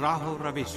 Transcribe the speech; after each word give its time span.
راہ 0.00 0.28
و 0.28 0.38
روش 0.38 0.76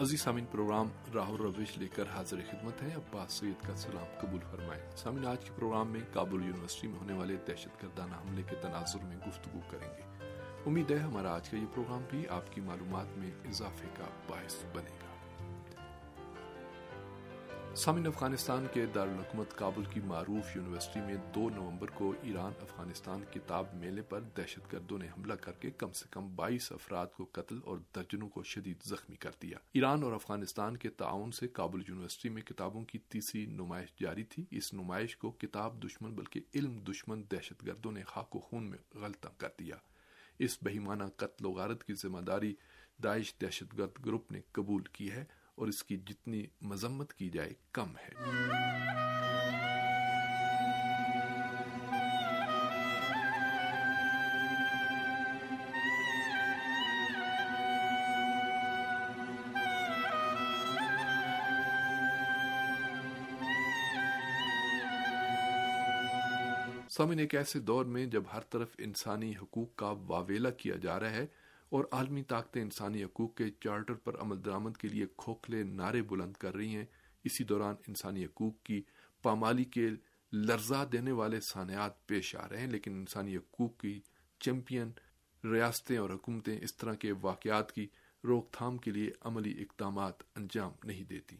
عزیز 0.00 0.20
سامن 0.20 0.44
پروگرام 0.44 0.88
راہ 1.14 1.30
روش 1.30 1.78
لے 1.78 1.88
کر 1.88 2.02
حاضر 2.14 2.36
خدمت 2.50 2.82
ہے 2.82 2.88
عباس 2.94 3.32
سید 3.32 3.66
کا 3.66 3.76
سلام 3.76 4.04
قبول 4.20 4.40
فرمائے 4.50 4.80
سامن 4.96 5.26
آج 5.26 5.44
کے 5.44 5.50
پروگرام 5.56 5.88
میں 5.88 6.00
کابل 6.12 6.44
یونیورسٹی 6.44 6.88
میں 6.88 6.98
ہونے 6.98 7.12
والے 7.12 7.36
دہشت 7.36 7.82
گردانہ 7.82 8.14
حملے 8.14 8.42
کے 8.42 8.56
تناظر 8.56 9.04
میں 9.04 9.16
گفتگو 9.28 9.60
کریں 9.70 9.88
گے۔ 9.88 10.28
امید 10.66 10.90
ہے 10.90 10.98
ہمارا 10.98 11.34
آج 11.34 11.48
کا 11.48 11.56
یہ 11.56 11.66
پروگرام 11.74 12.02
بھی 12.10 12.28
آپ 12.28 12.52
کی 12.52 12.60
معلومات 12.60 13.18
میں 13.18 13.30
اضافے 13.44 13.86
کا 13.98 14.04
باعث 14.26 14.54
بنے 14.72 14.90
گا۔ 15.02 15.09
سامن 17.76 18.06
افغانستان 18.06 18.66
کے 18.72 18.86
دارالحکومت 18.86 19.56
کابل 19.56 19.84
کی 19.84 20.00
معروف 20.00 20.56
یونیورسٹی 20.56 21.00
میں 21.00 21.16
دو 21.34 21.50
نومبر 21.50 21.90
کو 21.90 22.14
ایران 22.22 22.52
افغانستان 22.60 23.24
کتاب 23.30 23.66
میلے 23.74 24.02
پر 24.02 24.20
دہشت 24.20 24.72
گردوں 24.72 24.98
نے 24.98 25.06
حملہ 25.06 25.34
کر 25.34 25.52
کے 25.52 25.70
کم 25.70 25.92
سے 25.92 26.04
کم 26.10 26.34
بائیس 26.36 26.72
افراد 26.72 27.06
کو 27.06 27.26
قتل 27.32 27.58
اور 27.64 27.78
درجنوں 27.94 28.28
کو 28.28 28.42
شدید 28.42 28.82
زخمی 28.82 29.16
کر 29.16 29.30
دیا۔ 29.42 29.58
ایران 29.72 30.02
اور 30.02 30.12
افغانستان 30.12 30.76
کے 30.76 30.88
تعاون 30.88 31.32
سے 31.32 31.48
کابل 31.48 31.82
یونیورسٹی 31.88 32.28
میں 32.28 32.42
کتابوں 32.42 32.84
کی 32.84 32.98
تیسری 32.98 33.46
نمائش 33.46 33.88
جاری 34.00 34.24
تھی۔ 34.24 34.44
اس 34.50 34.74
نمائش 34.74 35.16
کو 35.16 35.30
کتاب 35.30 35.84
دشمن 35.84 36.14
بلکہ 36.14 36.40
علم 36.54 36.78
دشمن 36.88 37.22
دہشت 37.30 37.66
گردوں 37.66 37.92
نے 37.92 38.02
خاک 38.02 38.36
و 38.36 38.38
خون 38.38 38.70
میں 38.70 38.78
غلطہ 38.94 39.28
کر 39.38 39.48
دیا۔ 39.58 39.76
اس 40.38 40.58
بہیمانہ 40.62 41.04
قتل 41.16 41.46
و 41.46 41.50
غارت 41.50 41.84
کی 41.84 41.94
ذمہ 41.94 42.20
داری 42.20 42.54
داعش 43.02 43.34
دہشت 43.40 43.78
گرد 43.78 44.06
گروپ 44.06 44.32
نے 44.32 44.40
قبول 44.52 44.82
کی 44.82 45.10
ہے۔ 45.10 45.24
اور 45.60 45.68
اس 45.68 45.84
کی 45.84 45.96
جتنی 45.96 46.46
مذمت 46.60 47.12
کی 47.12 47.30
جائے 47.30 47.52
کم 47.72 47.96
ہے۔ 47.96 48.14
سامن 66.88 67.18
ایک 67.18 67.34
ایسے 67.34 67.58
دور 67.58 67.84
میں 67.84 68.06
جب 68.06 68.22
ہر 68.32 68.40
طرف 68.40 68.68
انسانی 68.78 69.32
حقوق 69.42 69.76
کا 69.76 69.94
واویلا 70.06 70.50
کیا 70.50 70.76
جا 70.76 71.00
رہا 71.00 71.10
ہے 71.10 71.26
اور 71.70 71.84
عالمی 71.92 72.22
طاقتیں 72.22 72.62
انسانی 72.62 73.04
حقوق 73.04 73.34
کے 73.34 73.44
چارٹر 73.60 73.94
پر 73.94 74.18
عمل 74.20 74.44
درآمد 74.44 74.76
کے 74.76 74.88
لیے 74.88 75.06
کھوکھلے 75.16 75.62
نعرے 75.62 76.02
بلند 76.02 76.32
کر 76.32 76.54
رہی 76.54 76.74
ہیں۔ 76.76 76.84
اسی 77.24 77.44
دوران 77.44 77.74
انسانی 77.88 78.24
حقوق 78.24 78.62
کی 78.62 78.82
پامالی 79.22 79.64
کے 79.64 79.88
لرزا 80.32 80.84
دینے 80.92 81.12
والے 81.12 81.40
سانحات 81.40 82.06
پیش 82.06 82.36
آ 82.36 82.48
رہے 82.48 82.60
ہیں، 82.60 82.66
لیکن 82.66 82.92
انسانی 82.92 83.36
حقوق 83.36 83.76
کی 83.78 84.00
چیمپئن 84.40 84.90
ریاستیں 85.44 85.98
اور 85.98 86.10
حکومتیں 86.10 86.58
اس 86.62 86.76
طرح 86.76 86.94
کے 86.94 87.12
واقعات 87.20 87.72
کی 87.72 87.86
روک 88.24 88.52
تھام 88.52 88.78
کے 88.78 88.90
لیے 88.90 89.10
عملی 89.20 89.52
اقدامات 89.62 90.22
انجام 90.36 90.72
نہیں 90.84 91.04
دیتی، 91.04 91.36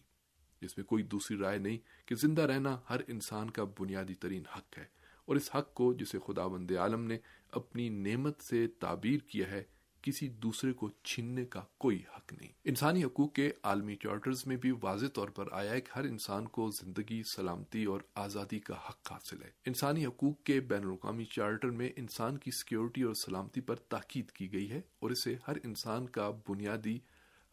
جس 0.62 0.77
میں 0.77 0.87
کوئی 0.87 1.03
دوسری 1.03 1.37
رائے 1.37 1.59
نہیں 1.59 1.78
کہ 2.09 2.15
زندہ 2.15 2.42
رہنا 2.42 2.78
ہر 2.91 3.00
انسان 3.09 3.50
کا 3.50 3.65
بنیادی 3.65 4.15
ترین 4.15 4.42
حق 4.56 4.78
ہے۔ 4.78 4.84
اور 5.27 5.37
اس 5.37 5.55
حق 5.55 5.75
کو 5.75 5.92
جسے 5.92 6.19
خدا 6.27 6.47
بند 6.47 6.70
عالم 6.70 7.05
نے 7.05 7.19
اپنی 7.53 7.89
نعمت 7.89 8.41
سے 8.41 8.67
تعبیر 8.67 9.19
کیا 9.19 9.50
ہے 9.50 9.65
کسی 10.03 10.29
دوسرے 10.29 10.72
کو 10.72 10.91
چھیننے 10.91 11.44
کا 11.44 11.65
کوئی 11.78 12.03
حق 12.16 12.33
نہیں۔ 12.33 12.53
انسانی 12.65 13.05
حقوق 13.05 13.33
کے 13.33 13.50
عالمی 13.62 13.97
چارٹرز 13.97 14.47
میں 14.47 14.56
بھی 14.56 14.72
واضح 14.83 15.06
طور 15.15 15.28
پر 15.28 15.44
آیا 15.53 15.71
ہے 15.71 15.81
کہ 15.81 15.99
ہر 15.99 16.05
انسان 16.05 16.49
کو 16.49 16.71
زندگی، 16.71 17.22
سلامتی 17.37 17.84
اور 17.84 18.00
آزادی 18.15 18.59
کا 18.59 18.75
حق 18.75 19.12
حاصل 19.12 19.43
ہے۔ 19.43 19.50
انسانی 19.66 20.06
حقوق 20.06 20.43
کے 20.43 20.60
بین 20.60 20.84
الاقوامی 20.84 21.25
چارٹر 21.25 21.71
میں 21.71 21.91
انسان 21.97 22.39
کی 22.39 22.50
سیکیورٹی 22.50 23.03
اور 23.03 23.15
سلامتی 23.15 23.60
پر 23.60 23.77
تاکید 23.77 24.31
کی 24.31 24.53
گئی 24.53 24.71
ہے 24.71 24.81
اور 24.99 25.10
اسے 25.10 25.37
ہر 25.49 25.56
انسان 25.65 26.09
کا 26.09 26.31
بنیادی 26.49 26.99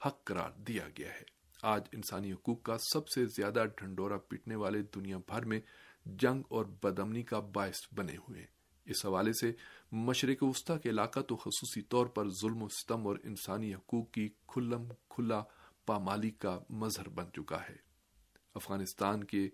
حق 0.06 0.24
قرار 0.24 0.52
دیا 0.52 0.88
گیا 0.98 1.10
ہے۔ 1.10 1.38
آج 1.62 1.82
انسانی 1.92 2.34
حقوق 2.34 2.64
کا 2.64 2.78
سب 2.78 3.08
سے 3.08 3.26
زیادہ 3.26 3.64
ڈھنڈورا 3.78 4.18
پیٹنے 4.18 4.56
والے 4.56 4.82
دنیا 4.82 5.18
بھر 5.28 5.46
میں 5.46 5.60
جنگ 6.06 6.42
اور 6.50 6.66
بدمنی 6.84 7.24
کا 7.24 7.40
باعث 7.40 7.80
بنے 7.92 8.18
ہوئے 8.18 8.40
ہیں۔ 8.40 8.57
اس 8.88 9.06
حوالے 9.06 9.34
سے 9.34 9.52
مشرق 9.92 10.44
وسطی 10.44 10.74
کے 10.84 10.90
علاقہ 10.90 11.20
تو 11.20 11.36
خصوصی 11.36 11.82
طور 11.82 12.06
پر 12.06 12.30
ظلم 12.30 12.64
و 12.64 12.70
ستم 12.70 13.08
اور 13.08 13.18
انسانی 13.24 13.76
حقوق 13.76 14.12
کی 14.12 14.30
کھلم 14.48 14.88
کھلا 15.10 15.44
پامالی 15.86 16.30
کا 16.30 16.60
مظہر 16.70 17.10
بن 17.10 17.26
چکا 17.34 17.62
ہے۔ 17.70 17.76
افغانستان 18.56 19.24
کے 19.24 19.50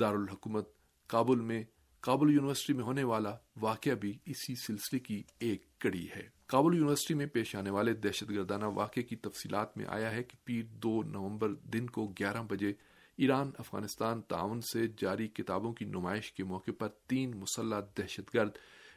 دارالحکومت 0.00 0.68
کابل 1.06 1.40
میں 1.40 1.64
کابل 2.00 2.34
یونیورسٹی 2.34 2.72
میں 2.72 2.84
ہونے 2.84 3.04
والا 3.04 3.36
واقعہ 3.60 3.92
بھی 3.92 4.18
اسی 4.26 4.54
سلسلے 4.54 4.98
کی 4.98 5.22
ایک 5.40 5.78
کڑی 5.78 6.06
ہے۔ 6.16 6.28
کابل 6.46 6.74
یونیورسٹی 6.74 7.14
میں 7.14 7.26
پیش 7.26 7.56
آنے 7.56 7.70
والے 7.70 7.92
دہشت 7.92 8.30
گردانہ 8.30 8.64
واقعے 8.64 9.02
کی 9.02 9.16
تفصیلات 9.16 9.76
میں 9.76 9.86
آیا 9.88 10.10
ہے 10.12 10.24
کہ 10.24 10.36
پیر 10.44 10.64
دو 10.64 11.02
نومبر 11.02 11.54
دن 11.54 11.86
کو 11.86 12.12
گیارہ 12.18 12.42
بجے 12.42 12.72
ایران، 13.16 13.50
افغانستان 13.58 14.22
تعاون 14.22 14.60
سے 14.60 14.86
جاری 14.96 15.28
کتابوں 15.28 15.72
کی 15.72 15.84
نمائش 15.84 16.32
کے 16.32 16.44
موقع 16.44 16.70
پر 16.78 16.88
تین 16.88 17.30
مسلح 17.30 17.80
دہشت 17.98 18.34
گرد 18.34 18.50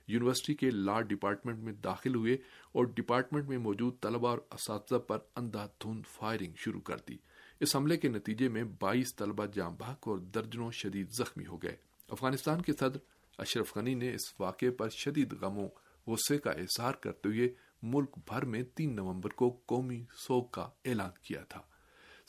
یونیورسٹی 0.07 0.53
کے 0.53 0.69
لا 0.69 1.01
ڈپارٹمنٹ 1.01 1.59
میں 1.59 1.73
داخل 1.73 2.15
ہوئے 2.15 2.33
اور 2.71 2.85
ڈپارٹمنٹ 2.85 3.49
میں 3.49 3.57
موجود 3.57 3.99
طلبہ 4.01 4.29
اور 4.29 4.37
اساتذہ 4.51 4.95
پر 4.95 5.17
اندھا 5.35 5.65
دھند 5.65 6.03
فائرنگ 6.07 6.53
شروع 6.57 6.81
کر 6.81 6.97
دی۔ 7.09 7.17
اس 7.59 7.75
حملے 7.75 7.97
کے 7.97 8.07
نتیجے 8.07 8.49
میں 8.49 8.63
بائیس 8.63 9.15
طلبہ 9.15 9.45
جام 9.45 9.75
بحق 9.75 10.07
اور 10.07 10.17
درجنوں 10.17 10.71
شدید 10.71 11.07
زخمی 11.09 11.45
ہو 11.45 11.57
گئے۔ 11.57 11.75
افغانستان 12.09 12.61
کے 12.61 12.73
صدر 12.73 12.97
اشرف 13.37 13.77
غنی 13.77 13.93
نے 13.93 14.13
اس 14.13 14.39
واقعے 14.39 14.71
پر 14.71 14.89
شدید 14.89 15.33
غموں 15.33 15.69
غصے 16.07 16.37
کا 16.37 16.51
اظہار 16.51 16.93
کرتے 16.93 17.29
ہوئے 17.29 17.49
ملک 17.83 18.09
بھر 18.27 18.45
میں 18.45 18.63
تین 18.63 18.95
نومبر 18.95 19.29
کو 19.29 19.49
قومی 19.65 20.05
سوگ 20.27 20.43
کا 20.43 20.69
اعلان 20.85 21.11
کیا 21.21 21.43
تھا۔ 21.43 21.61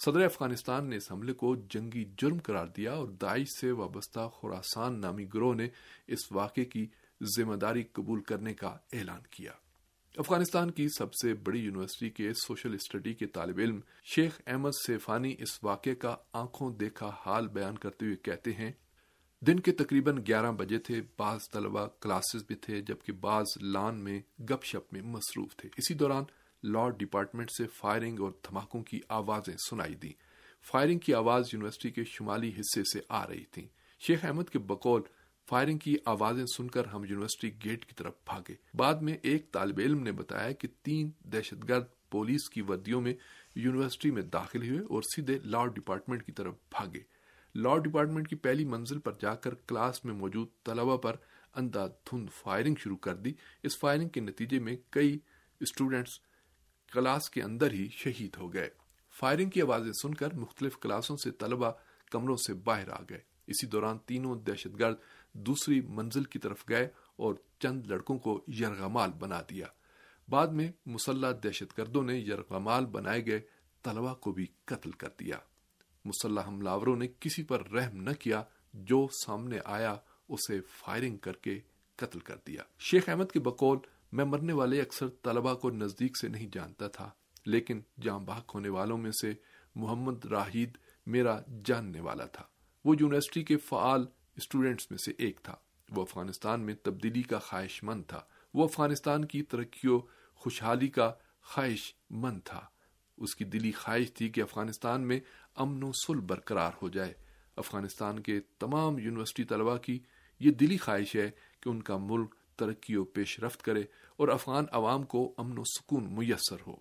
صدر 0.05 0.21
افغانستان 0.21 0.87
نے 0.87 0.97
اس 0.97 1.13
حملے 1.13 1.33
کو 1.33 1.57
جنگی 1.57 2.05
جرم 2.19 2.39
قرار 2.39 2.67
دیا 2.67 2.93
اور 2.93 3.09
داعش 3.09 3.47
سے 3.61 3.71
وابستہ 3.71 4.29
خوراسان 4.33 5.01
نامی 5.01 5.27
گروہ 5.35 5.55
نے 5.55 5.69
اس 6.07 6.33
واقعے 6.33 6.65
کی 6.65 6.87
ذمہ 7.37 7.55
داری 7.55 7.83
قبول 7.83 8.21
کرنے 8.21 8.55
کا 8.55 8.77
اعلان 8.93 9.21
کیا۔ 9.31 9.53
افغانستان 10.17 10.71
کی 10.71 10.89
سب 10.89 11.15
سے 11.15 11.35
بڑی 11.35 11.61
یونیورسٹی 11.61 12.11
کے 12.11 12.33
سوشل 12.35 12.75
اسٹڈی 12.75 13.15
کے 13.15 13.27
طالب 13.27 13.59
علم 13.59 13.81
شیخ 14.05 14.41
احمد 14.47 14.71
سیفانی 14.87 15.35
اس 15.39 15.65
واقعے 15.65 15.95
کا 15.95 16.17
آنکھوں 16.33 16.71
دیکھا 16.71 17.11
حال 17.27 17.49
بیان 17.49 17.79
کرتے 17.79 18.05
ہوئے 18.05 18.17
کہتے 18.17 18.53
ہیں، 18.53 18.73
دن 19.41 19.61
کے 19.61 19.73
تقریباً 19.73 20.19
گیارہ 20.27 20.53
بجے 20.53 20.79
تھے، 20.79 21.03
بعض 21.17 21.41
طلبہ 21.53 21.87
کلاسز 22.01 22.45
بھی 22.47 22.55
تھے، 22.55 22.81
جبکہ 22.81 23.13
بعض 23.13 23.47
لان 23.61 24.05
میں 24.05 24.21
گپ 24.43 24.65
شپ 24.65 24.93
میں 24.93 25.03
مصروف 25.03 25.57
تھے۔ 25.57 25.69
اسی 25.77 25.95
دوران 25.95 26.25
لا 26.63 26.89
ڈپارٹمنٹ 26.89 27.51
سے 27.51 27.67
فائرنگ 27.67 28.21
اور 28.21 28.31
دھماکوں 28.31 28.83
کی 28.83 29.01
آوازیں 29.09 29.57
سنائی 29.71 29.95
دی 29.95 30.13
فائرنگ 30.71 30.99
کی 30.99 31.15
آواز 31.15 31.45
یونیورسٹی 31.53 31.91
کے 31.91 32.05
شمالی 32.05 32.53
حصے 32.59 32.83
سے 32.83 33.01
آ 33.09 33.27
رہی 33.27 33.45
تھی 33.45 33.69
شیخ 34.01 34.25
احمد 34.25 34.51
کے 34.51 34.59
بقول 34.59 35.03
فائرنگ 35.49 35.79
کی 35.79 35.97
آوازیں 36.05 36.45
سن 36.57 36.69
کر 36.69 36.87
ہم 36.87 37.05
یونیورسٹی 37.05 37.51
گیٹ 37.65 37.85
کی 37.85 37.95
طرف 37.95 38.13
بھاگے۔ 38.25 38.55
بعد 38.75 38.95
میں 38.95 39.17
ایک 39.23 39.53
طالب 39.53 39.79
علم 39.79 40.03
نے 40.03 40.13
بتایا 40.13 40.53
کہ 40.53 40.69
تین 40.83 41.11
دہشت 41.25 41.69
گرد 41.69 41.85
پولیس 42.11 42.49
کی 42.51 42.63
وردیوں 42.63 43.01
میں 43.01 43.15
یونیورسٹی 43.55 44.11
میں 44.11 44.23
داخل 44.23 44.69
ہوئے 44.69 44.81
اور 44.81 45.03
سیدھے 45.03 45.39
لا 45.45 45.67
ڈپارٹمنٹ 45.67 46.27
کی 46.27 46.33
طرف 46.33 46.55
بھاگے۔ 46.71 47.01
لا 47.55 47.77
ڈپارٹمنٹ 47.77 48.29
کی 48.29 48.37
پہلی 48.37 48.65
منزل 48.65 48.99
پر 48.99 49.13
جا 49.21 49.35
کر 49.35 49.55
کلاس 49.55 50.05
میں 50.05 50.15
موجود 50.15 50.49
طلبہ 50.65 50.97
پر 50.97 51.17
اندھا 51.55 51.87
دھند 51.87 52.29
فائرنگ 52.37 52.75
شروع 52.79 52.97
کر 52.97 53.15
دی۔ 53.15 53.33
اس 53.63 53.79
فائرنگ 53.79 54.09
کے 54.09 54.21
نتیجے 54.21 54.59
میں 54.59 54.77
کئی 54.91 55.19
اسٹوڈینٹس 55.61 56.11
کلاس 56.93 57.31
کے 57.31 57.43
اندر 57.43 57.71
ہی 57.71 57.89
شہید 57.91 58.37
ہو 58.37 58.55
گئے۔ 58.55 58.71
فائرنگ 59.21 59.51
کی 59.51 59.63
آوازیں 59.63 59.93
سن 59.93 60.15
کر 60.15 60.35
مختلف 60.35 60.79
کلاسوں 60.79 61.17
سے 61.17 61.31
طلبہ 61.31 61.71
کمروں 62.11 62.37
سے 62.37 62.55
باہر 62.55 62.89
آ 62.89 63.03
گئے۔ 63.11 63.21
اسی 63.47 63.67
دوران 63.67 63.99
تینوں 63.99 64.37
دہشت 64.37 64.79
گرد 64.79 64.97
دوسری 65.33 65.81
منزل 65.81 66.25
کی 66.25 66.39
طرف 66.39 66.65
گئے 66.69 66.89
اور 67.17 67.35
چند 67.59 67.87
لڑکوں 67.87 68.19
کو 68.19 68.45
یرغمال 68.49 69.13
بنا 69.13 69.41
دیا۔ 69.51 69.67
بعد 70.29 70.47
میں 70.47 70.73
مسلح 70.87 71.33
دہشت 71.43 71.79
گردوں 71.79 72.03
نے 72.03 72.19
یرغمال 72.19 72.87
بنائے 72.87 73.27
گئے، 73.27 73.41
طلبہ 73.83 74.15
کو 74.15 74.33
بھی 74.33 74.47
قتل 74.65 74.91
کر 74.91 75.09
دیا۔ 75.21 75.37
مسلح 76.05 76.47
حملہ 76.47 76.97
نے 76.99 77.09
کسی 77.21 77.43
پر 77.43 77.71
رحم 77.71 77.97
نہ 77.97 78.11
کیا، 78.11 78.43
جو 78.73 79.09
سامنے 79.27 79.59
آیا 79.65 79.97
اسے 80.29 80.61
فائرنگ 80.61 81.17
کر 81.17 81.33
کے 81.33 81.61
قتل 81.97 82.19
کر 82.19 82.37
دیا۔ 82.47 82.63
شیخ 82.79 83.09
احمد 83.09 83.33
کے 83.33 83.41
بقول 83.41 83.79
میں 84.13 84.25
مرنے 84.25 84.53
والے 84.53 84.81
اکثر 84.81 85.09
طلبہ 85.09 85.55
کو 85.55 85.71
نزدیک 85.71 86.17
سے 86.17 86.29
نہیں 86.29 86.49
جانتا 86.53 86.89
تھا، 86.89 87.11
لیکن 87.47 87.81
جام 88.01 88.25
بحق 88.25 88.55
ہونے 88.55 88.69
والوں 88.69 88.99
میں 88.99 89.11
سے 89.11 89.35
محمد 89.75 90.25
راہید 90.25 90.79
میرا 91.07 91.41
جاننے 91.65 92.01
والا 92.01 92.27
تھا۔ 92.27 92.45
وہ 92.85 92.95
یونیورسٹی 93.01 93.43
کے 93.43 93.57
فعال 93.57 94.07
اسٹوڈینٹس 94.37 94.91
میں 94.91 94.99
سے 94.99 95.13
ایک 95.19 95.41
تھا۔ 95.43 95.55
وہ 95.91 96.03
افغانستان 96.03 96.61
میں 96.61 96.75
تبدیلی 96.83 97.23
کا 97.23 97.39
خواہش 97.39 97.85
مند 97.85 98.05
تھا۔ 98.09 98.21
وہ 98.55 98.65
افغانستان 98.65 99.25
کی 99.25 99.43
ترقی 99.43 99.89
و 99.89 100.01
خوشحالی 100.35 100.89
کا 100.89 101.13
خواہش 101.43 101.95
مند 102.11 102.41
تھا۔ 102.45 102.61
اس 103.17 103.37
کی 103.37 103.45
دلی 103.45 103.73
خواہش 103.73 104.13
تھی 104.13 104.29
کہ 104.29 104.41
افغانستان 104.41 105.01
میں 105.01 105.21
امن 105.55 105.83
و 105.83 105.93
سل 105.93 106.21
برقرار 106.21 106.73
ہو 106.83 106.89
جائے۔ 106.89 107.15
افغانستان 107.57 108.21
کے 108.21 108.41
تمام 108.41 108.99
یونیورسٹی 108.99 109.45
طلبہ 109.45 109.77
کی 109.77 109.99
یہ 110.41 110.51
دلی 110.51 110.77
خواہش 110.77 111.17
ہے 111.17 111.31
کہ 111.61 111.69
ان 111.69 111.83
کا 111.83 111.97
ملک 111.97 112.35
ترقی 112.59 112.97
و 112.97 113.05
پیش 113.05 113.39
رفت 113.41 113.63
کرے 113.63 113.83
اور 114.17 114.29
افغان 114.29 114.65
عوام 114.73 115.03
کو 115.03 115.35
امن 115.37 115.59
و 115.59 115.65
سکون 115.65 116.13
میسر 116.15 116.67
ہو۔ 116.67 116.77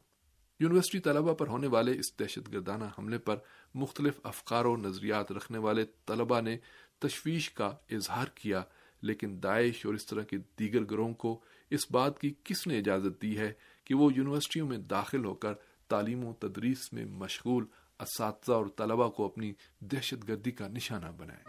یونیورسٹی 0.60 1.00
طلبہ 1.00 1.34
پر 1.34 1.48
ہونے 1.48 1.68
والے 1.68 1.92
اس 1.92 2.20
دہشت 2.20 2.54
گردانہ 2.54 2.86
حملے 2.98 3.18
پر 3.18 3.38
مختلف 3.76 4.20
افکار 4.24 4.66
و 4.66 4.76
نظریات 4.78 5.32
رکھنے 5.32 5.58
والے 5.58 5.86
طلبہ 6.06 6.42
نے 6.42 6.58
تشویش 7.00 7.50
کا 7.50 7.68
اظہار 7.92 8.28
کیا، 8.36 8.62
لیکن 9.02 9.40
داعش 9.44 9.86
اور 9.86 9.94
اس 9.94 10.06
طرح 10.06 10.22
کے 10.22 10.38
دیگر 10.60 10.84
گروہوں 10.84 11.14
کو 11.14 11.40
اس 11.70 11.92
بات 11.92 12.20
کی 12.20 12.34
کس 12.44 12.68
نے 12.68 12.78
اجازت 12.78 13.22
دی 13.22 13.38
ہے 13.38 13.52
کہ 13.84 13.96
وہ 13.96 14.10
یونیورسٹیوں 14.16 14.68
میں 14.68 14.78
داخل 14.78 15.26
ہو 15.26 15.34
کر 15.34 15.54
تعلیم 15.88 16.26
و 16.26 16.34
تدریس 16.34 16.94
میں 16.94 17.06
مشغول 17.06 17.66
اساتذہ 18.00 18.54
اور 18.54 18.66
طلبہ 18.78 19.10
کو 19.10 19.26
اپنی 19.26 19.54
دہشت 19.82 20.28
گردی 20.28 20.52
کا 20.52 20.68
نشانہ 20.68 21.12
بنائے 21.18 21.44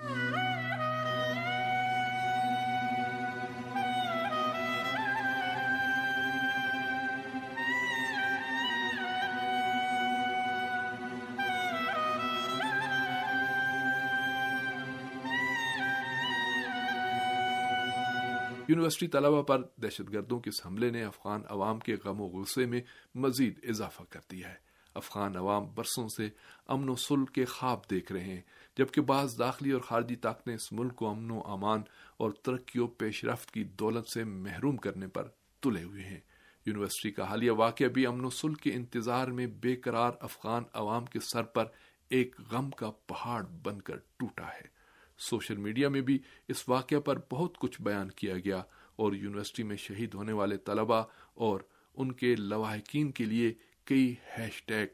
یونیورسٹی 18.68 19.08
طلبہ 19.08 19.42
پر 19.42 19.62
دہشت 19.82 20.12
گردوں 20.12 20.40
کے 20.40 20.50
اس 20.50 20.66
حملے 20.66 20.90
نے 20.90 21.04
افغان 21.04 21.42
عوام 21.48 21.78
کے 21.78 21.96
غم 22.04 22.20
و 22.20 22.26
غصے 22.26 22.66
میں 22.66 22.80
مزید 23.14 23.60
اضافہ 23.68 24.02
کر 24.10 24.20
دیا 24.30 24.48
ہے۔ 24.48 24.54
افغان 24.94 25.36
عوام 25.36 25.74
برسوں 25.74 26.08
سے 26.08 26.28
امن 26.66 26.88
و 26.88 26.94
سل 26.94 27.24
کے 27.24 27.44
خواب 27.44 27.90
دیکھ 27.90 28.12
رہے 28.12 28.24
ہیں، 28.24 28.40
جبکہ 28.76 29.00
بعض 29.00 29.38
داخلی 29.38 29.70
اور 29.70 29.80
خارجی 29.80 30.16
طاقتیں 30.16 30.54
اس 30.54 30.72
ملک 30.72 30.96
کو 30.96 31.08
امن 31.10 31.30
و 31.30 31.40
امان 31.44 31.82
اور 32.16 32.30
ترقی 32.30 32.78
و 32.78 32.86
پیش 32.86 33.24
رفت 33.24 33.50
کی 33.50 33.64
دولت 33.64 34.04
سے 34.14 34.24
محروم 34.24 34.76
کرنے 34.76 35.06
پر 35.06 35.28
تلے 35.60 35.82
ہوئے 35.82 36.02
ہیں۔ 36.02 36.20
یونیورسٹی 36.66 37.10
کا 37.10 37.28
حالیہ 37.28 37.50
واقعہ 37.50 37.86
بھی 37.86 38.06
امن 38.06 38.24
و 38.24 38.30
سل 38.30 38.54
کے 38.54 38.72
انتظار 38.72 39.28
میں 39.28 39.46
بے 39.46 39.76
قرار 39.76 40.12
افغان 40.20 40.62
عوام 40.72 41.06
کے 41.06 41.20
سر 41.20 41.42
پر 41.42 41.64
ایک 42.08 42.36
غم 42.50 42.70
کا 42.70 42.90
پہاڑ 42.90 43.46
بن 43.62 43.80
کر 43.80 43.96
ٹوٹا 43.96 44.46
ہے۔ 44.46 44.77
سوشل 45.18 45.56
میڈیا 45.56 45.88
میں 45.88 46.00
بھی 46.00 46.18
اس 46.48 46.68
واقعہ 46.68 46.98
پر 46.98 47.18
بہت 47.30 47.58
کچھ 47.58 47.82
بیان 47.82 48.10
کیا 48.10 48.34
گیا 48.34 48.62
اور 48.96 49.12
یونیورسٹی 49.12 49.62
میں 49.62 49.76
شہید 49.76 50.14
ہونے 50.14 50.32
والے 50.32 50.56
طلبہ 50.56 51.04
اور 51.34 51.60
ان 51.94 52.12
کے 52.12 52.34
لواحقین 52.34 53.12
کے 53.12 53.24
لیے 53.24 53.52
کئی 53.84 54.14
ہیش 54.38 54.62
ٹیگ 54.62 54.86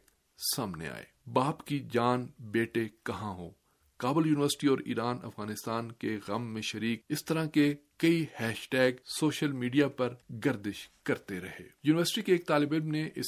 سامنے 0.57 0.89
آئے۔ 0.89 1.05
باپ 1.33 1.65
کی 1.65 1.79
جان، 1.93 2.27
بیٹے 2.39 2.89
کہاں 3.03 3.35
ہو 3.35 3.51
کابل 3.97 4.27
یونیورسٹی 4.27 4.67
اور 4.67 4.79
ایران، 4.85 5.19
افغانستان 5.23 5.93
کے 5.93 6.19
غم 6.29 6.53
میں 6.55 6.63
شریک 6.63 7.03
اس 7.09 7.25
طرح 7.25 7.47
کے 7.47 7.75
کئی 7.97 8.25
ہیش 8.41 8.69
ٹیگ 8.69 8.93
سوشل 9.05 9.53
میڈیا 9.53 9.89
پر 9.89 10.15
گردش 10.45 10.89
کرتے 11.03 11.41
رہے۔ 11.41 11.69
یونیورسٹی 11.85 12.23
کے 12.23 12.33
ایک 12.33 12.47
طالب 12.47 12.73
علم 12.73 12.91
نے 12.91 13.09
اس 13.15 13.27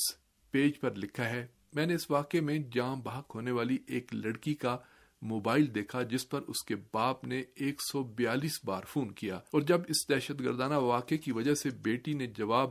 پیج 0.50 0.80
پر 0.80 0.94
لکھا 0.94 1.28
ہے، 1.28 1.46
میں 1.72 1.86
نے 1.86 1.94
اس 1.94 2.10
واقعے 2.10 2.40
میں 2.40 2.58
جام 2.58 3.00
بحق 3.00 3.34
ہونے 3.34 3.50
والی 3.50 3.78
ایک 3.86 4.14
لڑکی 4.14 4.54
کا 4.54 4.78
موبائل 5.22 5.74
دیکھا 5.74 6.02
جس 6.02 6.28
پر 6.28 6.40
اس 6.42 6.64
کے 6.64 6.76
باپ 6.76 7.24
نے 7.24 7.42
ایک 7.54 7.82
سو 7.92 8.02
بیالیس 8.02 8.60
بار 8.64 8.82
فون 8.88 9.10
کیا 9.10 9.36
اور 9.36 9.60
جب 9.60 9.80
اس 9.88 10.08
دہشت 10.08 10.40
گردانہ 10.40 10.74
واقعے 10.74 11.18
کی 11.18 11.32
وجہ 11.32 11.54
سے 11.54 11.70
بیٹی 11.70 12.12
نے 12.12 12.26
جواب 12.26 12.70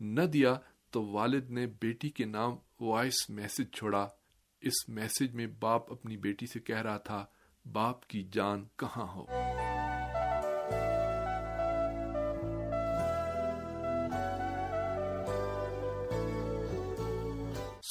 نہ 0.00 0.22
دیا 0.22 0.54
تو 0.90 1.04
والد 1.04 1.50
نے 1.50 1.66
بیٹی 1.66 2.10
کے 2.10 2.24
نام 2.24 2.56
وائس 2.80 3.30
میسج 3.30 3.70
چھوڑا۔ 3.72 4.08
اس 4.60 4.88
میسج 4.88 5.34
میں 5.34 5.46
باپ 5.46 5.92
اپنی 5.92 6.16
بیٹی 6.16 6.46
سے 6.46 6.60
کہہ 6.60 6.82
رہا 6.82 6.96
تھا، 6.96 7.26
باپ 7.72 8.06
کی 8.06 8.28
جان 8.32 8.64
کہاں 8.76 9.06
ہو؟ 9.06 9.41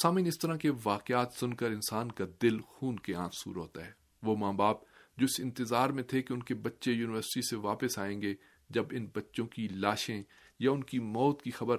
سامن 0.02 0.26
اس 0.26 0.38
طرح 0.38 0.56
کے 0.56 0.70
واقعات 0.84 1.32
سن 1.32 1.54
کر 1.54 1.70
انسان 1.70 2.12
کا 2.12 2.24
دل 2.42 2.60
خون 2.60 2.96
کے 2.96 3.14
آنسور 3.14 3.56
ہوتا 3.56 3.86
ہے۔ 3.86 3.92
وہ 4.22 4.36
ماں 4.36 4.52
باپ 4.52 4.76
جو 5.16 5.24
اس 5.24 5.40
انتظار 5.40 5.88
میں 5.88 6.02
تھے 6.02 6.22
کہ 6.22 6.32
ان 6.32 6.42
کے 6.42 6.54
بچے 6.54 6.92
یونیورسٹی 6.92 7.40
سے 7.50 7.56
واپس 7.56 7.98
آئیں 7.98 8.22
گے، 8.22 8.34
جب 8.70 8.84
ان 8.90 9.06
بچوں 9.14 9.46
کی 9.46 9.68
لاشیں 9.68 10.22
یا 10.58 10.70
ان 10.70 10.84
کی 10.84 10.98
موت 10.98 11.42
کی 11.42 11.50
خبر 11.50 11.76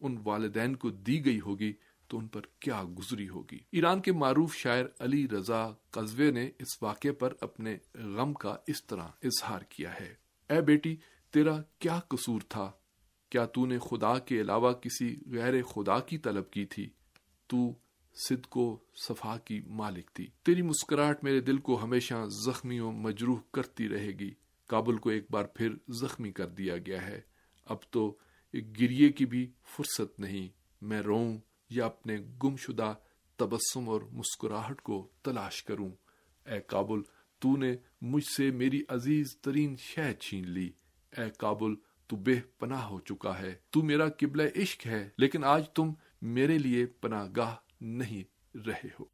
ان 0.00 0.18
والدین 0.24 0.76
کو 0.76 0.90
دی 0.90 1.24
گئی 1.24 1.40
ہوگی، 1.40 1.72
تو 2.08 2.18
ان 2.18 2.26
پر 2.26 2.40
کیا 2.60 2.82
گزری 2.98 3.28
ہوگی۔ 3.28 3.58
ایران 3.72 4.00
کے 4.00 4.12
معروف 4.12 4.54
شاعر 4.54 4.84
علی 5.00 5.28
رضا 5.28 5.70
قزوے 5.90 6.30
نے 6.30 6.50
اس 6.58 6.82
واقعے 6.82 7.12
پر 7.12 7.32
اپنے 7.40 7.78
غم 7.94 8.34
کا 8.34 8.56
اس 8.66 8.86
طرح 8.86 9.08
اظہار 9.22 9.60
کیا 9.68 9.94
ہے۔ 10.00 10.14
اے 10.50 10.60
بیٹی، 10.60 10.96
تیرا 11.30 11.62
کیا 11.78 12.00
قصور 12.08 12.40
تھا؟ 12.48 12.72
کیا 13.30 13.46
تو 13.46 13.66
نے 13.66 13.78
خدا 13.78 14.18
کے 14.18 14.40
علاوہ 14.40 14.72
کسی 14.72 15.16
غیر 15.26 15.62
خدا 15.62 16.00
کی 16.00 16.18
طلب 16.18 16.50
کی 16.50 16.64
تھی؟ 16.64 16.90
تو 17.54 17.72
صدق 18.14 18.56
و 18.56 18.76
صفا 18.94 19.38
کی 19.38 19.60
مالک 19.66 20.10
تھی۔ 20.14 20.26
تیری 20.42 20.62
مسکراہٹ 20.62 21.24
میرے 21.24 21.40
دل 21.40 21.58
کو 21.58 21.82
ہمیشہ 21.82 22.14
زخمی 22.46 22.80
و 22.80 22.90
مجروح 22.90 23.36
کرتی 23.52 23.88
رہے 23.88 24.08
گی۔ 24.08 24.34
کابل 24.66 24.96
کو 24.96 25.10
ایک 25.10 25.24
بار 25.30 25.44
پھر 25.44 25.74
زخمی 25.88 26.32
کر 26.32 26.46
دیا 26.46 26.76
گیا 26.78 27.06
ہے۔ 27.06 27.20
اب 27.64 27.76
تو 27.90 28.16
ایک 28.52 28.80
گریے 28.80 29.12
کی 29.12 29.26
بھی 29.26 29.52
فرصت 29.76 30.20
نہیں۔ 30.20 30.48
میں 30.82 31.02
روؤں 31.02 31.38
یا 31.70 31.86
اپنے 31.86 32.16
گم 32.42 32.56
شدہ 32.56 32.94
تبسم 33.36 33.88
اور 33.88 34.00
مسکراہٹ 34.00 34.80
کو 34.80 35.08
تلاش 35.22 35.62
کروں۔ 35.62 35.90
اے 36.46 36.60
کابل، 36.60 37.00
تو 37.38 37.56
نے 37.56 37.76
مجھ 38.00 38.28
سے 38.36 38.50
میری 38.50 38.82
عزیز 38.88 39.36
ترین 39.36 39.76
شہ 39.76 40.12
چھین 40.12 40.48
لی۔ 40.48 40.70
اے 41.16 41.30
کابل، 41.38 41.74
تو 42.06 42.16
بے 42.16 42.40
پناہ 42.58 42.84
ہو 42.84 43.00
چکا 43.00 43.38
ہے۔ 43.38 43.54
تو 43.70 43.82
میرا 43.82 44.08
قبلہ 44.08 44.42
عشق 44.56 44.86
ہے، 44.86 45.08
لیکن 45.18 45.44
آج 45.44 45.70
تم 45.70 45.92
میرے 46.24 46.58
لیے 46.58 46.86
پناہ 46.86 47.28
گاہ 47.36 47.54
نہیں 47.80 48.56
رہے 48.66 48.88
ہو۔ 49.00 49.04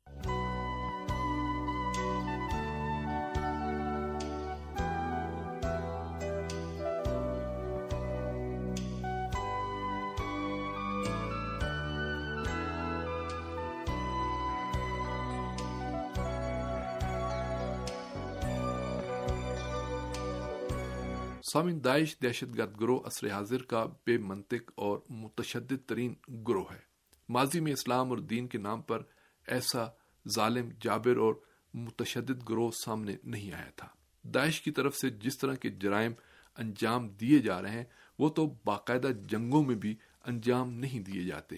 سامن 21.52 21.84
داعش 21.84 22.16
دہشت 22.22 22.58
گرد 22.58 22.80
گروہ 22.80 23.00
اثر 23.04 23.30
حاضر 23.30 23.62
کا 23.62 23.86
بے 24.06 24.18
منطق 24.18 24.72
اور 24.74 24.98
متشدد 25.08 25.88
ترین 25.88 26.14
گروہ 26.48 26.72
ہے۔ 26.72 26.89
ماضی 27.30 27.60
میں 27.60 27.72
اسلام 27.72 28.10
اور 28.10 28.18
دین 28.18 28.46
کے 28.46 28.58
نام 28.58 28.82
پر 28.82 29.02
ایسا 29.46 29.86
ظالم، 30.34 30.68
جابر 30.80 31.16
اور 31.16 31.34
متشدد 31.74 32.48
گروہ 32.48 32.70
سامنے 32.84 33.16
نہیں 33.24 33.52
آیا 33.52 33.70
تھا۔ 33.76 33.88
داعش 34.22 34.62
کی 34.62 34.70
طرف 34.70 34.96
سے 34.96 35.10
جس 35.10 35.38
طرح 35.38 35.54
کے 35.54 35.68
جرائم 35.68 36.12
انجام 36.58 37.08
دیے 37.08 37.38
جا 37.38 37.62
رہے 37.62 37.70
ہیں، 37.70 37.84
وہ 38.18 38.28
تو 38.28 38.54
باقاعدہ 38.64 39.08
جنگوں 39.28 39.64
میں 39.64 39.74
بھی 39.74 39.94
انجام 40.24 40.70
نہیں 40.70 41.00
دیے 41.00 41.22
جاتے۔ 41.22 41.56